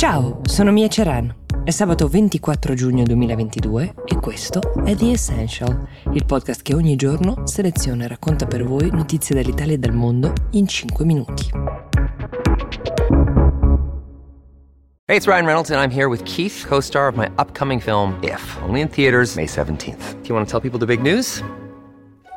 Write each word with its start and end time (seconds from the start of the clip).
Ciao, 0.00 0.40
sono 0.44 0.72
Mia 0.72 0.88
Ceran. 0.88 1.30
È 1.62 1.68
sabato 1.68 2.08
24 2.08 2.72
giugno 2.72 3.02
2022 3.02 3.96
e 4.06 4.16
questo 4.16 4.82
è 4.82 4.96
The 4.96 5.10
Essential, 5.10 5.86
il 6.14 6.24
podcast 6.24 6.62
che 6.62 6.72
ogni 6.74 6.96
giorno 6.96 7.46
seleziona 7.46 8.04
e 8.04 8.08
racconta 8.08 8.46
per 8.46 8.64
voi 8.64 8.88
notizie 8.90 9.34
dall'Italia 9.34 9.74
e 9.74 9.78
dal 9.78 9.92
mondo 9.92 10.32
in 10.52 10.66
5 10.66 11.04
minuti. 11.04 11.50
Hey, 15.04 15.16
it's 15.18 15.26
Ryan 15.26 15.44
Reynolds 15.44 15.70
and 15.70 15.82
I'm 15.82 15.94
here 15.94 16.08
with 16.08 16.22
Keith, 16.22 16.64
co-star 16.66 17.06
of 17.06 17.16
my 17.16 17.28
upcoming 17.36 17.78
film 17.78 18.18
If, 18.22 18.56
only 18.62 18.80
in 18.80 18.88
theaters 18.88 19.36
May 19.36 19.44
17th. 19.44 20.22
Do 20.22 20.28
you 20.28 20.34
want 20.34 20.48
to 20.48 20.50
tell 20.50 20.62
people 20.62 20.78
the 20.78 20.86
big 20.86 21.02
news? 21.02 21.42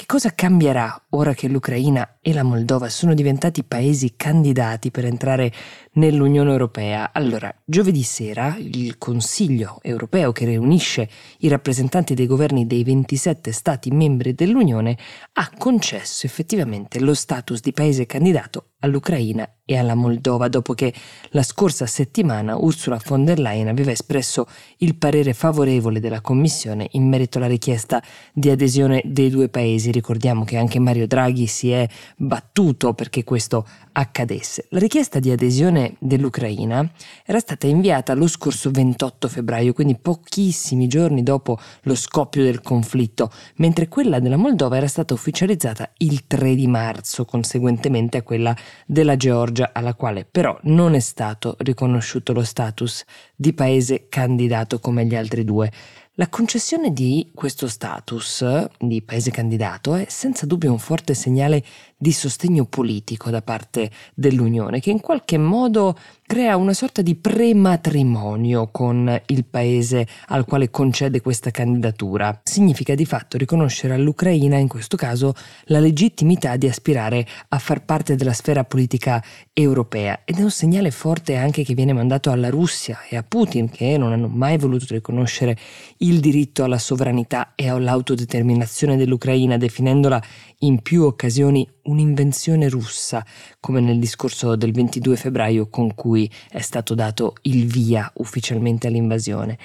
Che 0.00 0.06
cosa 0.06 0.34
cambierà 0.34 1.08
ora 1.10 1.34
che 1.34 1.46
l'Ucraina 1.46 2.16
e 2.22 2.32
la 2.32 2.42
Moldova 2.42 2.88
sono 2.88 3.12
diventati 3.12 3.62
paesi 3.64 4.14
candidati 4.16 4.90
per 4.90 5.04
entrare 5.04 5.52
nell'Unione 5.92 6.50
Europea? 6.50 7.10
Allora, 7.12 7.54
giovedì 7.66 8.02
sera 8.02 8.56
il 8.58 8.96
Consiglio 8.96 9.78
europeo 9.82 10.32
che 10.32 10.46
riunisce 10.46 11.06
i 11.40 11.48
rappresentanti 11.48 12.14
dei 12.14 12.26
governi 12.26 12.66
dei 12.66 12.82
27 12.82 13.52
Stati 13.52 13.90
membri 13.90 14.34
dell'Unione 14.34 14.96
ha 15.34 15.50
concesso 15.58 16.24
effettivamente 16.24 16.98
lo 16.98 17.12
status 17.12 17.60
di 17.60 17.72
paese 17.72 18.06
candidato 18.06 18.70
all'Ucraina 18.80 19.48
e 19.64 19.76
alla 19.76 19.94
Moldova 19.94 20.48
dopo 20.48 20.74
che 20.74 20.92
la 21.30 21.42
scorsa 21.42 21.86
settimana 21.86 22.56
Ursula 22.56 23.00
von 23.04 23.24
der 23.24 23.38
Leyen 23.38 23.68
aveva 23.68 23.90
espresso 23.90 24.46
il 24.78 24.96
parere 24.96 25.32
favorevole 25.32 26.00
della 26.00 26.20
Commissione 26.20 26.88
in 26.92 27.08
merito 27.08 27.38
alla 27.38 27.46
richiesta 27.46 28.02
di 28.32 28.50
adesione 28.50 29.02
dei 29.04 29.30
due 29.30 29.48
paesi 29.48 29.89
ricordiamo 29.90 30.44
che 30.44 30.56
anche 30.56 30.78
Mario 30.78 31.06
Draghi 31.06 31.46
si 31.46 31.70
è 31.70 31.86
battuto 32.16 32.94
perché 32.94 33.24
questo 33.24 33.66
accadesse. 33.92 34.66
La 34.70 34.78
richiesta 34.78 35.18
di 35.18 35.30
adesione 35.30 35.94
dell'Ucraina 35.98 36.88
era 37.24 37.38
stata 37.38 37.66
inviata 37.66 38.14
lo 38.14 38.26
scorso 38.26 38.70
28 38.70 39.28
febbraio, 39.28 39.72
quindi 39.72 39.96
pochissimi 39.96 40.86
giorni 40.86 41.22
dopo 41.22 41.58
lo 41.82 41.94
scoppio 41.94 42.42
del 42.42 42.60
conflitto, 42.60 43.30
mentre 43.56 43.88
quella 43.88 44.20
della 44.20 44.36
Moldova 44.36 44.76
era 44.76 44.88
stata 44.88 45.14
ufficializzata 45.14 45.90
il 45.98 46.26
3 46.26 46.54
di 46.54 46.66
marzo, 46.66 47.24
conseguentemente 47.24 48.18
a 48.18 48.22
quella 48.22 48.56
della 48.86 49.16
Georgia, 49.16 49.70
alla 49.72 49.94
quale 49.94 50.24
però 50.24 50.58
non 50.62 50.94
è 50.94 51.00
stato 51.00 51.56
riconosciuto 51.58 52.32
lo 52.32 52.44
status 52.44 53.04
di 53.34 53.52
paese 53.52 54.06
candidato 54.08 54.78
come 54.78 55.04
gli 55.06 55.14
altri 55.14 55.44
due. 55.44 55.70
La 56.14 56.28
concessione 56.28 56.92
di 56.92 57.30
questo 57.32 57.68
status 57.68 58.44
di 58.78 59.00
paese 59.00 59.30
candidato 59.30 59.94
è 59.94 60.06
senza 60.08 60.44
dubbio 60.44 60.72
un 60.72 60.80
forte 60.80 61.14
segnale 61.14 61.64
di 62.02 62.12
sostegno 62.12 62.64
politico 62.64 63.28
da 63.28 63.42
parte 63.42 63.90
dell'Unione 64.14 64.80
che 64.80 64.90
in 64.90 65.00
qualche 65.00 65.36
modo 65.36 65.94
crea 66.30 66.56
una 66.56 66.72
sorta 66.72 67.02
di 67.02 67.14
prematrimonio 67.16 68.68
con 68.70 69.20
il 69.26 69.44
paese 69.44 70.06
al 70.28 70.46
quale 70.46 70.70
concede 70.70 71.20
questa 71.20 71.50
candidatura. 71.50 72.40
Significa 72.44 72.94
di 72.94 73.04
fatto 73.04 73.36
riconoscere 73.36 73.94
all'Ucraina, 73.94 74.56
in 74.56 74.68
questo 74.68 74.96
caso, 74.96 75.34
la 75.64 75.80
legittimità 75.80 76.56
di 76.56 76.68
aspirare 76.68 77.26
a 77.48 77.58
far 77.58 77.84
parte 77.84 78.14
della 78.14 78.32
sfera 78.32 78.64
politica 78.64 79.22
europea 79.52 80.20
ed 80.24 80.38
è 80.38 80.42
un 80.42 80.52
segnale 80.52 80.92
forte 80.92 81.34
anche 81.36 81.64
che 81.64 81.74
viene 81.74 81.92
mandato 81.92 82.30
alla 82.30 82.48
Russia 82.48 83.00
e 83.08 83.16
a 83.16 83.24
Putin 83.24 83.68
che 83.68 83.98
non 83.98 84.12
hanno 84.12 84.28
mai 84.28 84.56
voluto 84.56 84.86
riconoscere 84.88 85.58
il 85.98 86.20
diritto 86.20 86.62
alla 86.62 86.78
sovranità 86.78 87.52
e 87.56 87.68
all'autodeterminazione 87.68 88.96
dell'Ucraina, 88.96 89.58
definendola 89.58 90.22
in 90.60 90.80
più 90.80 91.02
occasioni 91.02 91.68
un'invenzione 91.90 92.68
russa, 92.68 93.24
come 93.60 93.80
nel 93.80 93.98
discorso 93.98 94.56
del 94.56 94.72
22 94.72 95.16
febbraio 95.16 95.68
con 95.68 95.94
cui 95.94 96.30
è 96.50 96.60
stato 96.60 96.94
dato 96.94 97.34
il 97.42 97.66
via 97.66 98.10
ufficialmente 98.14 98.86
all'invasione. 98.86 99.58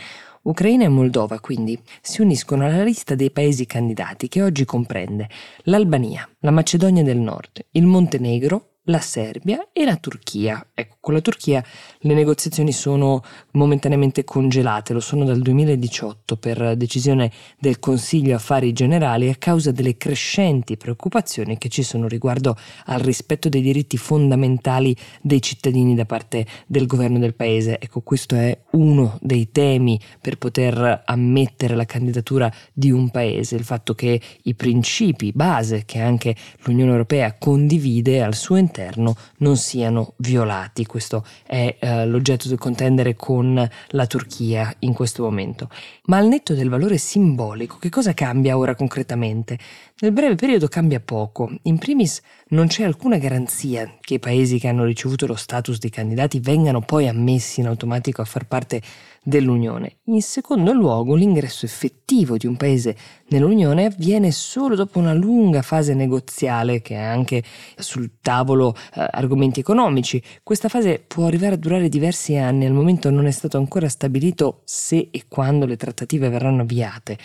Ucraina 0.43 0.83
e 0.83 0.89
Moldova 0.89 1.39
quindi 1.39 1.79
si 2.01 2.21
uniscono 2.21 2.65
alla 2.65 2.83
lista 2.83 3.15
dei 3.15 3.31
paesi 3.31 3.65
candidati 3.65 4.27
che 4.27 4.43
oggi 4.43 4.63
comprende 4.63 5.27
l'Albania, 5.63 6.27
la 6.39 6.51
Macedonia 6.51 7.01
del 7.01 7.17
Nord, 7.17 7.65
il 7.71 7.85
Montenegro, 7.85 8.74
la 8.85 8.99
Serbia 8.99 9.69
e 9.71 9.85
la 9.85 9.95
Turchia. 9.95 10.65
Ecco, 10.73 10.97
con 10.99 11.13
la 11.13 11.21
Turchia 11.21 11.63
le 11.99 12.13
negoziazioni 12.13 12.71
sono 12.71 13.23
momentaneamente 13.51 14.23
congelate, 14.23 14.93
lo 14.93 14.99
sono 14.99 15.23
dal 15.23 15.41
2018 15.41 16.37
per 16.37 16.75
decisione 16.75 17.31
del 17.59 17.79
Consiglio 17.79 18.35
Affari 18.35 18.73
Generali 18.73 19.29
a 19.29 19.35
causa 19.35 19.71
delle 19.71 19.97
crescenti 19.97 20.77
preoccupazioni 20.77 21.57
che 21.57 21.69
ci 21.69 21.83
sono 21.83 22.07
riguardo 22.07 22.57
al 22.85 22.99
rispetto 22.99 23.49
dei 23.49 23.61
diritti 23.61 23.97
fondamentali 23.97 24.95
dei 25.21 25.41
cittadini 25.41 25.95
da 25.95 26.05
parte 26.05 26.45
del 26.67 26.85
governo 26.85 27.17
del 27.17 27.33
paese. 27.33 27.79
Ecco, 27.79 28.01
questo 28.01 28.35
è 28.35 28.57
uno 28.71 29.17
dei 29.21 29.51
temi 29.51 29.99
per 30.21 30.37
poter 30.37 31.03
ammettere 31.05 31.75
la 31.75 31.85
candidatura 31.85 32.51
di 32.73 32.91
un 32.91 33.09
paese, 33.09 33.55
il 33.55 33.63
fatto 33.63 33.95
che 33.95 34.21
i 34.43 34.53
principi 34.53 35.31
base 35.31 35.83
che 35.85 35.99
anche 35.99 36.35
l'Unione 36.63 36.91
Europea 36.91 37.35
condivide 37.37 38.21
al 38.21 38.35
suo 38.35 38.57
interno 38.57 38.73
interno 38.75 39.15
non 39.37 39.55
siano 39.55 40.13
violati. 40.17 40.85
Questo 40.85 41.25
è 41.45 41.77
eh, 41.79 42.05
l'oggetto 42.05 42.47
del 42.49 42.57
contendere 42.57 43.15
con 43.15 43.69
la 43.89 44.07
Turchia 44.07 44.73
in 44.79 44.93
questo 44.93 45.23
momento. 45.23 45.69
Ma 46.05 46.17
al 46.17 46.27
netto 46.27 46.53
del 46.53 46.69
valore 46.69 46.97
simbolico, 46.97 47.77
che 47.77 47.89
cosa 47.89 48.13
cambia 48.13 48.57
ora 48.57 48.75
concretamente? 48.75 49.57
Nel 49.99 50.11
breve 50.11 50.35
periodo 50.35 50.67
cambia 50.67 50.99
poco. 50.99 51.49
In 51.63 51.77
primis 51.77 52.21
non 52.49 52.67
c'è 52.67 52.83
alcuna 52.83 53.17
garanzia 53.17 53.97
che 54.01 54.15
i 54.15 54.19
paesi 54.19 54.59
che 54.59 54.67
hanno 54.67 54.83
ricevuto 54.83 55.25
lo 55.25 55.35
status 55.35 55.79
di 55.79 55.89
candidati 55.89 56.39
vengano 56.39 56.81
poi 56.81 57.07
ammessi 57.07 57.61
in 57.61 57.67
automatico 57.67 58.21
a 58.21 58.25
far 58.25 58.45
parte 58.45 58.81
dell'Unione. 59.25 59.97
In 60.05 60.21
secondo 60.21 60.71
luogo, 60.71 61.15
l'ingresso 61.15 61.65
effettivo 61.65 62.37
di 62.37 62.45
un 62.45 62.55
paese 62.55 62.95
nell'Unione 63.29 63.85
avviene 63.85 64.31
solo 64.31 64.75
dopo 64.75 64.99
una 64.99 65.13
lunga 65.13 65.63
fase 65.63 65.95
negoziale 65.95 66.81
che 66.81 66.95
ha 66.95 67.11
anche 67.11 67.43
sul 67.75 68.11
tavolo 68.21 68.75
eh, 68.93 69.05
argomenti 69.09 69.59
economici. 69.59 70.21
Questa 70.43 70.69
fase 70.69 71.03
può 71.05 71.25
arrivare 71.25 71.55
a 71.55 71.57
durare 71.57 71.89
diversi 71.89 72.35
anni, 72.37 72.65
al 72.65 72.73
momento 72.73 73.09
non 73.09 73.25
è 73.25 73.31
stato 73.31 73.57
ancora 73.57 73.89
stabilito 73.89 74.61
se 74.63 75.09
e 75.11 75.25
quando 75.27 75.65
le 75.65 75.75
trattative 75.75 76.29
verranno 76.29 76.61
avviate. 76.61 77.17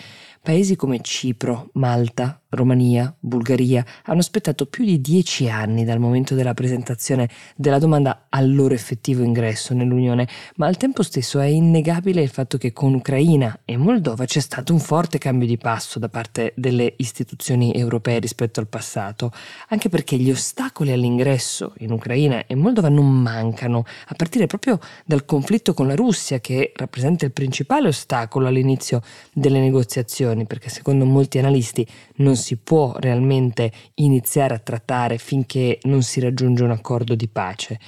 Paesi 0.43 0.75
come 0.75 1.01
Cipro, 1.03 1.69
Malta, 1.75 2.40
Romania, 2.51 3.15
Bulgaria 3.19 3.85
hanno 4.05 4.21
aspettato 4.21 4.67
più 4.67 4.85
di 4.85 5.01
dieci 5.01 5.49
anni 5.49 5.85
dal 5.85 6.01
momento 6.01 6.35
della 6.35 6.55
presentazione 6.55 7.29
della 7.55 7.79
domanda 7.79 8.27
al 8.29 8.53
loro 8.53 8.75
effettivo 8.75 9.23
ingresso 9.23 9.73
nell'Unione, 9.73 10.29
ma 10.57 10.67
al 10.67 10.77
tempo 10.77 11.03
stesso 11.03 11.39
è 11.39 11.47
innegabile 11.47 12.23
il 12.23 12.29
fatto 12.29 12.59
che 12.59 12.73
con 12.73 12.95
Ucraina 12.95 13.61
e 13.65 13.77
Moldova 13.77 14.25
c'è 14.25 14.41
stato 14.41 14.73
un 14.73 14.81
forte 14.81 15.19
cambio 15.19 15.47
di 15.47 15.59
passo 15.59 15.99
da 15.99 16.09
parte 16.09 16.53
delle 16.57 16.95
istituzioni 16.97 17.73
europee 17.73 18.19
rispetto 18.19 18.59
al 18.59 18.67
passato, 18.67 19.33
anche 19.69 19.89
perché 19.89 20.17
gli 20.17 20.31
ostacoli 20.31 20.91
all'ingresso 20.91 21.75
in 21.79 21.93
Ucraina 21.93 22.47
e 22.47 22.55
Moldova 22.57 22.89
non 22.89 23.07
mancano, 23.07 23.85
a 24.09 24.15
partire 24.17 24.47
proprio 24.47 24.81
dal 25.05 25.25
conflitto 25.25 25.73
con 25.73 25.87
la 25.87 25.95
Russia 25.95 26.41
che 26.41 26.73
rappresenta 26.75 27.25
il 27.25 27.33
principale 27.33 27.89
ostacolo 27.89 28.49
all'inizio 28.49 29.03
delle 29.33 29.61
negoziazioni 29.61 30.47
perché 30.47 30.69
secondo 30.69 31.05
molti 31.05 31.39
analisti 31.39 31.87
non 32.17 32.39
si 32.41 32.57
può 32.57 32.97
realmente 32.99 33.71
iniziare 33.95 34.55
a 34.55 34.59
trattare 34.59 35.19
finché 35.19 35.79
non 35.83 36.03
si 36.03 36.19
raggiunge 36.19 36.65
un 36.65 36.73
accordo 36.73 37.15
di 37.15 37.29
pace. 37.29 37.79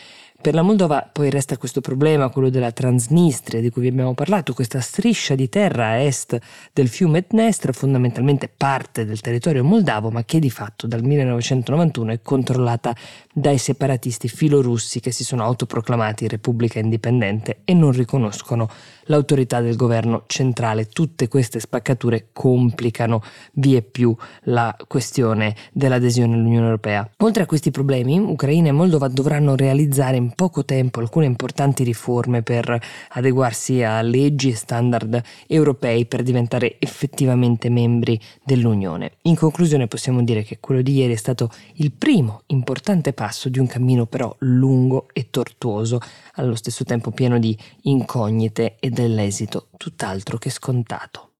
Per 0.42 0.54
la 0.54 0.62
Moldova 0.62 1.08
poi 1.12 1.30
resta 1.30 1.56
questo 1.56 1.80
problema, 1.80 2.28
quello 2.28 2.50
della 2.50 2.72
Transnistria 2.72 3.60
di 3.60 3.70
cui 3.70 3.82
vi 3.82 3.88
abbiamo 3.88 4.12
parlato, 4.12 4.54
questa 4.54 4.80
striscia 4.80 5.36
di 5.36 5.48
terra 5.48 5.86
a 5.86 5.96
est 5.98 6.36
del 6.72 6.88
fiume 6.88 7.24
Dnestr, 7.28 7.72
fondamentalmente 7.72 8.48
parte 8.48 9.04
del 9.04 9.20
territorio 9.20 9.62
moldavo, 9.62 10.10
ma 10.10 10.24
che 10.24 10.40
di 10.40 10.50
fatto 10.50 10.88
dal 10.88 11.04
1991 11.04 12.10
è 12.10 12.22
controllata 12.22 12.92
dai 13.32 13.56
separatisti 13.56 14.26
filorussi 14.26 14.98
che 14.98 15.12
si 15.12 15.22
sono 15.22 15.44
autoproclamati 15.44 16.26
repubblica 16.26 16.80
indipendente 16.80 17.60
e 17.64 17.72
non 17.72 17.92
riconoscono 17.92 18.68
l'autorità 19.04 19.60
del 19.60 19.76
governo 19.76 20.24
centrale. 20.26 20.86
Tutte 20.86 21.28
queste 21.28 21.60
spaccature 21.60 22.28
complicano 22.32 23.22
vie 23.54 23.82
più 23.82 24.14
la 24.44 24.74
questione 24.86 25.54
dell'adesione 25.72 26.34
all'Unione 26.34 26.66
Europea. 26.66 27.08
Oltre 27.18 27.42
a 27.42 27.46
questi 27.46 27.70
problemi, 27.70 28.18
Ucraina 28.18 28.68
e 28.68 28.72
Moldova 28.72 29.08
dovranno 29.08 29.56
realizzare 29.56 30.16
in 30.16 30.32
poco 30.34 30.64
tempo 30.64 31.00
alcune 31.00 31.26
importanti 31.26 31.84
riforme 31.84 32.42
per 32.42 32.80
adeguarsi 33.10 33.82
a 33.82 34.00
leggi 34.02 34.50
e 34.50 34.54
standard 34.56 35.22
europei 35.46 36.06
per 36.06 36.22
diventare 36.22 36.76
effettivamente 36.78 37.68
membri 37.68 38.20
dell'Unione. 38.44 39.12
In 39.22 39.36
conclusione 39.36 39.88
possiamo 39.88 40.22
dire 40.22 40.42
che 40.42 40.58
quello 40.60 40.82
di 40.82 40.94
ieri 40.94 41.12
è 41.12 41.16
stato 41.16 41.50
il 41.74 41.92
primo 41.92 42.42
importante 42.46 43.12
passo 43.12 43.48
di 43.48 43.58
un 43.58 43.66
cammino 43.66 44.06
però 44.06 44.34
lungo 44.40 45.08
e 45.12 45.28
tortuoso, 45.30 46.00
allo 46.34 46.54
stesso 46.54 46.84
tempo 46.84 47.10
pieno 47.10 47.38
di 47.38 47.56
incognite 47.82 48.76
e 48.78 48.90
dell'esito 48.92 49.68
tutt'altro 49.76 50.36
che 50.36 50.50
scontato. 50.50 51.30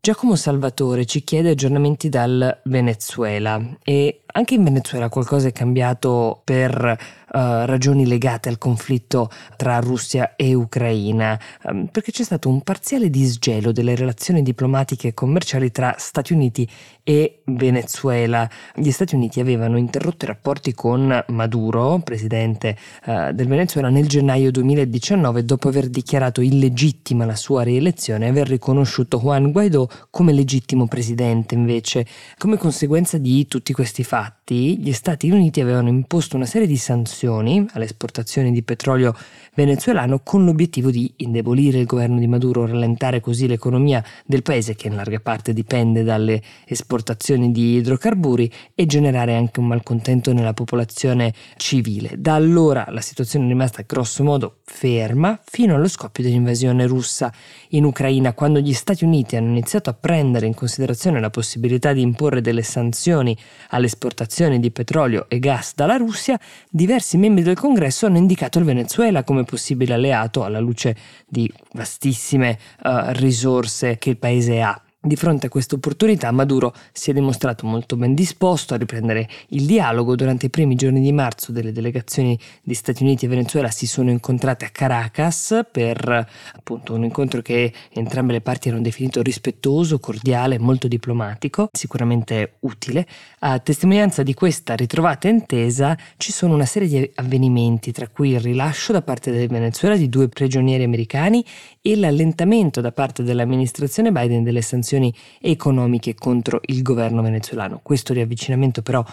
Giacomo 0.00 0.34
Salvatore 0.34 1.04
ci 1.04 1.22
chiede 1.22 1.50
aggiornamenti 1.50 2.08
dal 2.08 2.60
Venezuela 2.64 3.78
e 3.84 4.21
anche 4.32 4.54
in 4.54 4.64
Venezuela 4.64 5.08
qualcosa 5.08 5.48
è 5.48 5.52
cambiato 5.52 6.40
per 6.44 6.98
uh, 7.32 7.38
ragioni 7.64 8.06
legate 8.06 8.48
al 8.48 8.58
conflitto 8.58 9.30
tra 9.56 9.78
Russia 9.78 10.36
e 10.36 10.54
Ucraina, 10.54 11.38
um, 11.64 11.86
perché 11.86 12.12
c'è 12.12 12.22
stato 12.22 12.48
un 12.48 12.62
parziale 12.62 13.10
disgelo 13.10 13.72
delle 13.72 13.94
relazioni 13.94 14.42
diplomatiche 14.42 15.08
e 15.08 15.14
commerciali 15.14 15.70
tra 15.70 15.94
Stati 15.98 16.32
Uniti 16.32 16.68
e 17.02 17.42
Venezuela. 17.46 18.48
Gli 18.74 18.90
Stati 18.90 19.14
Uniti 19.14 19.40
avevano 19.40 19.76
interrotto 19.76 20.24
i 20.24 20.28
rapporti 20.28 20.72
con 20.74 21.24
Maduro, 21.28 22.00
presidente 22.04 22.76
uh, 23.06 23.32
del 23.32 23.48
Venezuela, 23.48 23.88
nel 23.88 24.06
gennaio 24.06 24.50
2019 24.50 25.44
dopo 25.44 25.68
aver 25.68 25.88
dichiarato 25.88 26.40
illegittima 26.40 27.24
la 27.24 27.36
sua 27.36 27.62
rielezione 27.62 28.26
e 28.26 28.28
aver 28.28 28.48
riconosciuto 28.48 29.18
Juan 29.18 29.50
Guaidó 29.50 29.88
come 30.10 30.32
legittimo 30.32 30.86
presidente 30.86 31.54
invece. 31.54 32.06
Come 32.38 32.56
conseguenza 32.56 33.18
di 33.18 33.46
tutti 33.46 33.72
questi 33.72 34.04
fatti, 34.04 34.21
Infatti 34.22 34.78
gli 34.78 34.92
Stati 34.92 35.30
Uniti 35.30 35.60
avevano 35.60 35.88
imposto 35.88 36.36
una 36.36 36.46
serie 36.46 36.68
di 36.68 36.76
sanzioni 36.76 37.66
alle 37.72 37.86
esportazioni 37.86 38.52
di 38.52 38.62
petrolio 38.62 39.16
venezuelano 39.54 40.20
con 40.22 40.44
l'obiettivo 40.44 40.90
di 40.90 41.12
indebolire 41.18 41.78
il 41.78 41.86
governo 41.86 42.18
di 42.18 42.28
Maduro, 42.28 42.64
rallentare 42.64 43.20
così 43.20 43.48
l'economia 43.48 44.02
del 44.24 44.42
paese 44.42 44.76
che 44.76 44.86
in 44.86 44.94
larga 44.94 45.18
parte 45.18 45.52
dipende 45.52 46.04
dalle 46.04 46.40
esportazioni 46.66 47.50
di 47.50 47.76
idrocarburi 47.76 48.50
e 48.74 48.86
generare 48.86 49.34
anche 49.34 49.58
un 49.58 49.66
malcontento 49.66 50.32
nella 50.32 50.54
popolazione 50.54 51.34
civile. 51.56 52.14
Da 52.16 52.34
allora 52.34 52.86
la 52.90 53.00
situazione 53.00 53.46
è 53.46 53.48
rimasta 53.48 53.82
grossomodo 53.84 54.58
ferma 54.64 55.38
fino 55.44 55.74
allo 55.74 55.88
scoppio 55.88 56.22
dell'invasione 56.22 56.86
russa 56.86 57.32
in 57.70 57.84
Ucraina, 57.84 58.34
quando 58.34 58.60
gli 58.60 58.72
Stati 58.72 59.04
Uniti 59.04 59.36
hanno 59.36 59.50
iniziato 59.50 59.90
a 59.90 59.94
prendere 59.94 60.46
in 60.46 60.54
considerazione 60.54 61.20
la 61.20 61.30
possibilità 61.30 61.92
di 61.92 62.02
imporre 62.02 62.40
delle 62.40 62.62
sanzioni 62.62 63.36
all'esportazione 63.70 64.10
di 64.58 64.70
petrolio 64.70 65.26
e 65.28 65.38
gas 65.38 65.74
dalla 65.74 65.96
Russia, 65.96 66.38
diversi 66.68 67.16
membri 67.16 67.44
del 67.44 67.56
Congresso 67.56 68.06
hanno 68.06 68.18
indicato 68.18 68.58
il 68.58 68.64
Venezuela 68.64 69.22
come 69.22 69.44
possibile 69.44 69.94
alleato 69.94 70.42
alla 70.42 70.60
luce 70.60 70.96
di 71.26 71.50
vastissime 71.72 72.58
uh, 72.82 73.10
risorse 73.10 73.98
che 73.98 74.10
il 74.10 74.16
paese 74.16 74.60
ha. 74.60 74.81
Di 75.04 75.16
fronte 75.16 75.46
a 75.46 75.48
questa 75.48 75.74
opportunità 75.74 76.30
Maduro 76.30 76.72
si 76.92 77.10
è 77.10 77.12
dimostrato 77.12 77.66
molto 77.66 77.96
ben 77.96 78.14
disposto 78.14 78.74
a 78.74 78.76
riprendere 78.76 79.28
il 79.48 79.66
dialogo. 79.66 80.14
Durante 80.14 80.46
i 80.46 80.48
primi 80.48 80.76
giorni 80.76 81.00
di 81.00 81.10
marzo 81.10 81.50
delle 81.50 81.72
delegazioni 81.72 82.38
di 82.62 82.72
Stati 82.72 83.02
Uniti 83.02 83.24
e 83.24 83.28
Venezuela 83.28 83.68
si 83.68 83.88
sono 83.88 84.10
incontrate 84.10 84.64
a 84.64 84.68
Caracas 84.68 85.66
per 85.72 86.28
appunto 86.54 86.94
un 86.94 87.02
incontro 87.02 87.42
che 87.42 87.72
entrambe 87.90 88.32
le 88.32 88.42
parti 88.42 88.68
hanno 88.68 88.80
definito 88.80 89.22
rispettoso, 89.22 89.98
cordiale, 89.98 90.60
molto 90.60 90.86
diplomatico, 90.86 91.68
sicuramente 91.72 92.58
utile. 92.60 93.04
A 93.40 93.58
testimonianza 93.58 94.22
di 94.22 94.34
questa 94.34 94.76
ritrovata 94.76 95.26
intesa 95.26 95.98
ci 96.16 96.30
sono 96.30 96.54
una 96.54 96.64
serie 96.64 96.86
di 96.86 97.10
avvenimenti, 97.16 97.90
tra 97.90 98.06
cui 98.06 98.30
il 98.30 98.40
rilascio 98.40 98.92
da 98.92 99.02
parte 99.02 99.32
del 99.32 99.48
Venezuela 99.48 99.96
di 99.96 100.08
due 100.08 100.28
prigionieri 100.28 100.84
americani 100.84 101.44
e 101.80 101.96
l'allentamento 101.96 102.80
da 102.80 102.92
parte 102.92 103.24
dell'amministrazione 103.24 104.12
Biden 104.12 104.44
delle 104.44 104.62
sanzioni 104.62 104.90
sanzioni 104.92 105.14
economiche 105.40 106.14
contro 106.14 106.60
il 106.66 106.82
governo 106.82 107.22
venezuelano. 107.22 107.80
Questo 107.82 108.12
riavvicinamento 108.12 108.82
però 108.82 109.04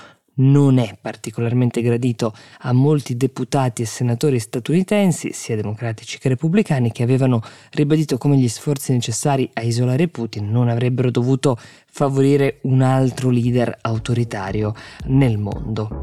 non 0.42 0.78
è 0.78 0.98
particolarmente 1.00 1.82
gradito 1.82 2.34
a 2.60 2.72
molti 2.72 3.18
deputati 3.18 3.82
e 3.82 3.86
senatori 3.86 4.40
statunitensi, 4.40 5.32
sia 5.34 5.56
democratici 5.56 6.18
che 6.18 6.30
repubblicani, 6.30 6.92
che 6.92 7.04
avevano 7.04 7.42
ribadito 7.72 8.18
come 8.18 8.38
gli 8.38 8.48
sforzi 8.48 8.94
necessari 8.94 9.50
a 9.54 9.62
isolare 9.62 10.08
Putin 10.08 10.50
non 10.50 10.70
avrebbero 10.70 11.12
dovuto 11.12 11.58
favorire 11.88 12.60
un 12.64 12.82
altro 12.82 13.30
leader 13.30 13.78
autoritario 13.82 14.74
nel 15.08 15.38
mondo. 15.38 16.00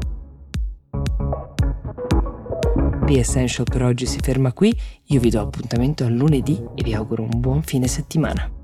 The 3.05 3.19
Essential 3.19 3.65
per 3.69 3.83
oggi 3.83 4.05
si 4.05 4.19
ferma 4.21 4.51
qui, 4.51 4.75
io 5.05 5.19
vi 5.19 5.29
do 5.29 5.39
appuntamento 5.39 6.03
a 6.03 6.09
lunedì 6.09 6.61
e 6.75 6.83
vi 6.83 6.93
auguro 6.93 7.23
un 7.23 7.39
buon 7.39 7.63
fine 7.63 7.87
settimana. 7.87 8.56